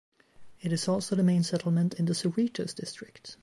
[0.61, 3.37] It is also the main settlement in the Zorritos District.